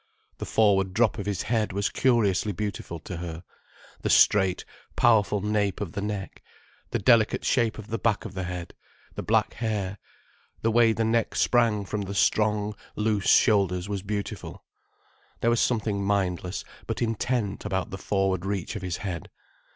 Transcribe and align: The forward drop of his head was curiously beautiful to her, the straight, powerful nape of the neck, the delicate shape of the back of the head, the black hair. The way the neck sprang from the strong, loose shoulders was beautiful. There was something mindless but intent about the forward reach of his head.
The 0.39 0.47
forward 0.47 0.95
drop 0.95 1.19
of 1.19 1.27
his 1.27 1.43
head 1.43 1.71
was 1.71 1.89
curiously 1.91 2.51
beautiful 2.51 2.97
to 3.01 3.17
her, 3.17 3.43
the 4.01 4.09
straight, 4.09 4.65
powerful 4.95 5.41
nape 5.41 5.79
of 5.79 5.91
the 5.91 6.01
neck, 6.01 6.41
the 6.89 6.97
delicate 6.97 7.45
shape 7.45 7.77
of 7.77 7.85
the 7.89 7.99
back 7.99 8.25
of 8.25 8.33
the 8.33 8.45
head, 8.45 8.73
the 9.13 9.21
black 9.21 9.53
hair. 9.53 9.99
The 10.63 10.71
way 10.71 10.91
the 10.91 11.05
neck 11.05 11.35
sprang 11.35 11.85
from 11.85 12.01
the 12.01 12.15
strong, 12.15 12.75
loose 12.95 13.29
shoulders 13.29 13.87
was 13.87 14.01
beautiful. 14.01 14.63
There 15.41 15.51
was 15.51 15.61
something 15.61 16.03
mindless 16.03 16.63
but 16.87 17.03
intent 17.03 17.63
about 17.63 17.91
the 17.91 17.99
forward 17.99 18.43
reach 18.43 18.75
of 18.75 18.81
his 18.81 18.97
head. 19.05 19.29